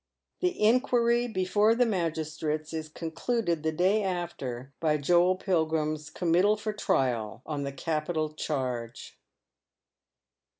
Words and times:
The 0.39 0.59
inquiry 0.59 1.27
before 1.27 1.75
the 1.75 1.85
magistrates 1.85 2.73
is 2.73 2.89
concluded 2.89 3.61
the 3.61 3.71
day 3.71 4.01
after 4.01 4.73
by 4.79 4.97
Joel 4.97 5.37
Pilgiim'g 5.37 6.11
eommittal 6.13 6.57
for 6.59 6.73
trial, 6.73 7.43
on 7.45 7.61
the 7.65 7.71
capital 7.71 8.33
charge. 8.33 9.19